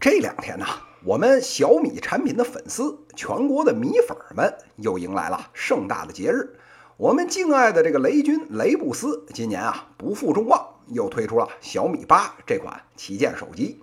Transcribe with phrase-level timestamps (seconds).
[0.00, 0.64] 这两天呢，
[1.04, 6.56] 我们小米产品的粉丝，全国的米粉们又迎来了盛大的节日。
[6.96, 13.82] 我们敬爱的这个雷军雷布斯，今年啊不负众望，又推出了小米八这款旗舰手机。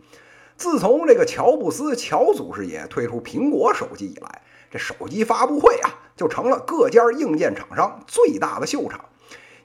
[0.56, 4.42] 自从这个乔布斯乔祖师爷推出苹果手机以来，
[4.72, 9.06] 这手机发布会啊就成了各家硬件厂商最大的秀场。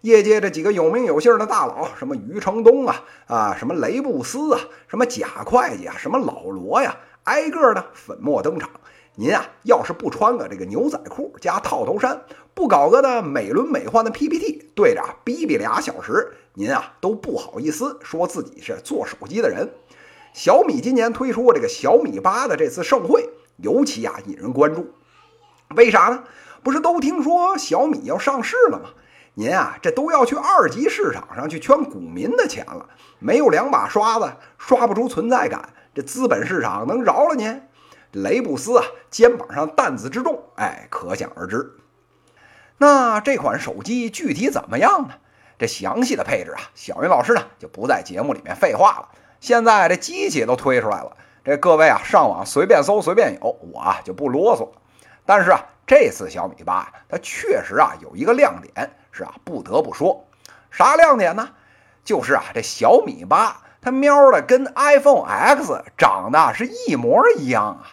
[0.02, 8.68] 业界这几个有名有姓的大佬，什么余承东啊啊，什么雷布斯啊，什么贾会计啊，什么老罗呀，挨个的粉墨登场。
[9.14, 12.20] 您啊，要是不穿个这个牛仔裤加套头衫，
[12.52, 19.70] 不搞个的美轮美奂的 PPT，对着啊逼逼俩小时，您啊都不好意思说自己是做手机的人。
[20.32, 23.28] 小米今年推出这个小米八的这次盛会，
[23.58, 24.90] 尤其啊引人关注。
[25.76, 26.24] 为啥呢？
[26.64, 28.90] 不是都听说小米要上市了吗？
[29.34, 32.86] 您啊，这都要去二级市场上去圈股民的钱了，
[33.18, 37.62] 没有两把刷子刷不出存在感，这资本市场能饶了您？
[38.12, 41.78] 雷布斯啊，肩膀上担子之重，哎，可想而知。
[42.76, 45.14] 那这款手机具体怎么样呢？
[45.58, 49.08] 这详细的配置啊，小云老师呢就不在节目里面废话了。
[49.40, 54.68] 现在这机器都推出来了，这各位啊上网随便搜随便有，我啊就不啰嗦。
[55.24, 58.90] 但是啊，这次小米八它确实啊有一个亮点。
[59.12, 60.24] 是啊，不得不说，
[60.70, 61.50] 啥亮点呢？
[62.02, 67.86] 就是啊，这小米八它喵的跟 iPhone X 长得是一模一样啊！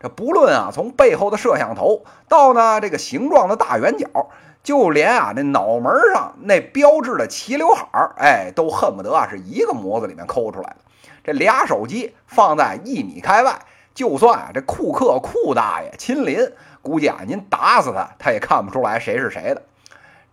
[0.00, 4.30] 这不论啊，从背后的摄像头到呢这个形状的大圆角，
[4.62, 10.76] 就连啊那脑门上那标志的齐刘海儿，哎，都恨不得啊是一个模子里面抠出来的。
[11.22, 13.60] 这俩手机放在一米开外，
[13.94, 19.62] 就算啊这库克库大爷亲临，估计啊您打死他，他也看不出来谁是谁的。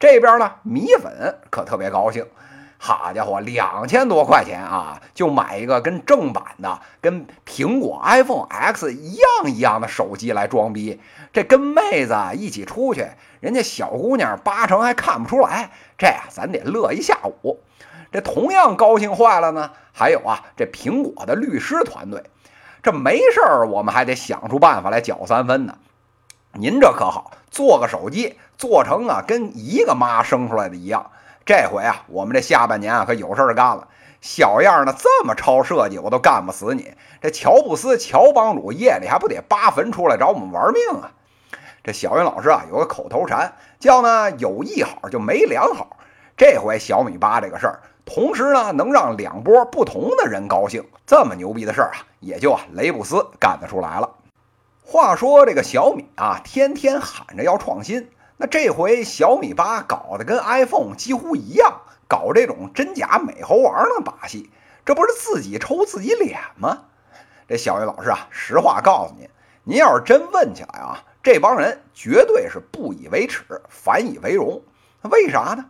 [0.02, 2.26] 这边呢，米粉可特别高兴，
[2.80, 11.00] 好家伙，两千多块钱啊，就买一个跟正版的、跟苹果 iPhone X 一样一样的手机来装逼。
[11.32, 13.06] 这跟妹子一起出去，
[13.42, 15.70] 人家小姑娘八成还看不出来。
[16.00, 17.60] 这呀，咱得乐一下午。
[18.12, 22.24] 这同样高兴坏了呢，还有啊，这苹果的律师团队，
[22.82, 25.78] 这没事儿，我们还得想出办法来搅三分呢。
[26.54, 31.10] 您这可好，做个手机做成啊，跟一个妈生出来的一样。
[31.46, 33.88] 这回啊，我们这下半年啊，可有事儿干了。
[34.20, 36.94] 小样儿呢这么超设计，我都干不死你。
[37.22, 41.12] 这乔布斯乔帮主夜里还不得扒坟出来找我们玩命啊？
[41.84, 45.98] 这小云老师啊，有个口头禅，叫呢有一好就没两好。
[46.36, 54.10] 这回小米八这个事儿，同时呢能让两波不同的人高兴，这么牛逼的事儿啊，也就啊雷布斯干得出来了。
[54.92, 64.50] 话说这个小米啊，天天喊着要创新，那这回小米八搞得跟 iPhone 几乎一样，搞这种真假美猴王的把戏，
[64.84, 66.80] 这不是自己抽自己脸吗？
[67.48, 69.30] 这小云老师啊，实话告诉您，
[69.64, 74.62] 您要是真问起来啊，这帮人绝对是不以为耻，反以为荣。
[75.04, 75.68] 为啥呢？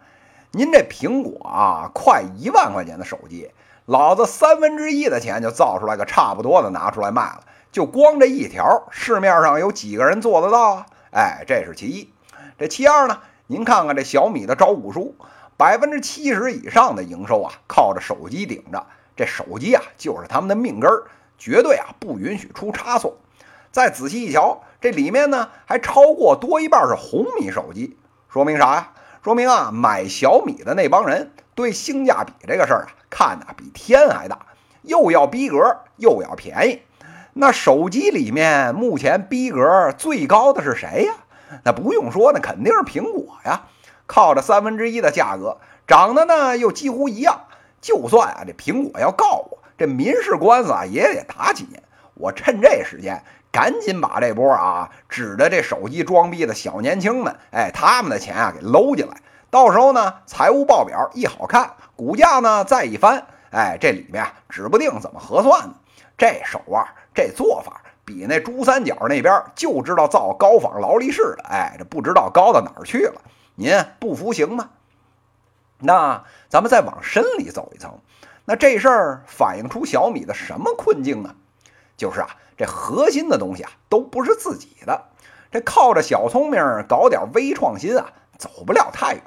[0.54, 3.50] 您这苹果啊，快一万块钱的手机，
[3.86, 7.44] 老子三分之一的钱就造出来个差不多的拿出来卖了。
[7.72, 10.86] 就光这一条，市面上有几个人做得到啊？
[11.12, 12.14] 哎，这是其一。
[12.58, 13.20] 这其二呢？
[13.48, 15.16] 您看看这小米的招股书，
[15.56, 18.86] 百分之七十以上的营收啊，靠着手机顶着。
[19.16, 21.06] 这手机啊，就是他们的命根儿，
[21.38, 23.16] 绝对啊不允许出差错。
[23.72, 27.98] 再仔细一瞧，这里面呢还超过多一半是红米手机，
[28.28, 28.92] 说明啥呀？
[29.24, 34.48] 说明啊，买小米的那帮人对性价比这个事儿啊，看的比天还大，
[34.82, 36.82] 又要逼格，又要便宜。
[37.34, 41.14] 那手机里面目前逼格最高的是谁呀？
[41.64, 43.68] 那不用说，那肯定是苹果呀！
[44.08, 47.42] 靠着三分之一的价格，长得呢又几乎一样。
[47.80, 51.84] 就算啊这苹果要告我，这民事官司啊也得打几年。
[52.14, 59.18] 我趁这时间，赶紧把这波啊指着这手机装逼的小年轻们，哎，他们的钱啊给搂进来。
[59.50, 65.76] 到时候呢，财务报表一好看，股价呢再一翻，哎，这里面指不定怎么核算呢。
[66.18, 66.86] 这手腕。
[67.14, 73.22] 这做法比那珠三角那边就知道造高仿劳力士的，哎，这不知道高到哪儿去了。
[73.56, 74.70] 您不服行吗？
[75.78, 78.00] 那咱们再往深里走一层，
[78.46, 81.36] 那这事儿反映出小米的什么困境呢？
[82.02, 85.04] 就是啊，这核心的东西啊都不是自己的，
[85.52, 86.60] 这靠着小聪明
[86.90, 89.22] 搞点微创新啊，走不了太远。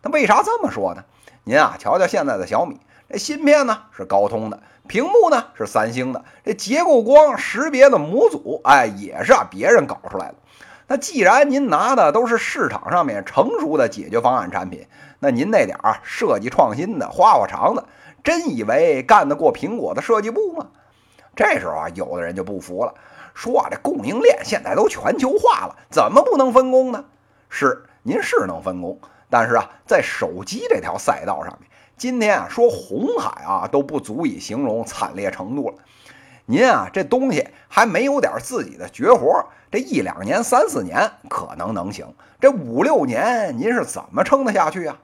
[0.00, 1.04] 那为啥这么说呢？
[1.44, 2.80] 您啊，瞧瞧现在的小米，
[3.10, 4.62] 这芯片呢是高通的。
[4.88, 10.36] 屏幕呢是三星的，这结构光识别的模组，哎，也是啊别人搞出来的。
[10.86, 14.86] 那既然您拿的都是市场上面成熟的解决方案产品，
[15.18, 17.84] 那您那点儿设计创新的花花肠子，
[18.24, 20.68] 真以为干得过苹果的设计部吗？
[21.36, 22.94] 这时候啊，有的人就不服了，
[23.34, 27.04] 说啊，这供应链现在都全球化了，怎么不能分工呢？
[27.50, 28.98] 是，您是能分工，
[29.28, 35.74] 但是啊，在手机这条赛道上面，今天啊说红海啊都不足以形容惨烈程度了。
[36.46, 42.06] 您啊这东西还没有点自己的绝活，这一两年、三四年可能能行，
[42.40, 44.96] 这五六年您是怎么撑得下去啊？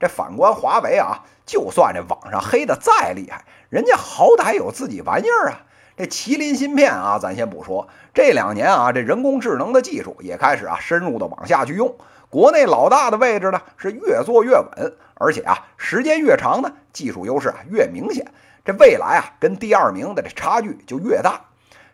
[0.00, 5.66] 这反观华为啊，就算这网上黑的再厉害，人家好歹有自己玩意儿啊。
[5.94, 11.94] 这麒麟芯片啊，咱先不说，这两年啊，这人工智能的技术也开始啊深入的往下去用。
[12.30, 18.32] 国内老大的位置呢是越做越稳，而且啊时间越长呢，技术优势啊越明显。
[18.64, 21.42] 这未来啊跟第二名的这差距就越大。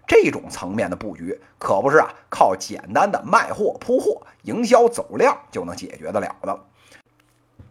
[0.06, 6.60] 这种层面的布局可不是啊靠简单的卖货铺货、营销走量就能解决得了的。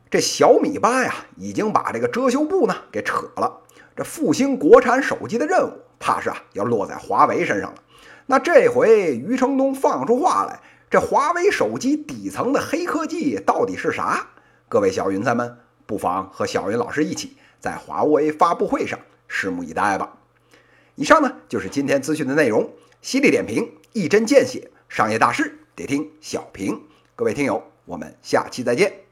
[0.10, 3.62] 这小米八呀，已经把这个遮羞布呢给扯了。
[3.96, 7.84] 这复兴国产手机的任务，怕是啊要落在华为身上了。
[8.25, 10.60] 那这回余承东放出话来，
[10.90, 14.28] 这华为手机底层的黑科技到底是啥？
[14.68, 19.00] 各位小云彩们，不妨和小云老师一起在华为发布会上
[19.30, 20.18] 拭目以待吧。
[20.96, 26.81] 以上呢就是今天资讯的内容，犀利点评，一针见血，商业大事得听小平。
[27.16, 29.05] 各位听友，我们下期再见。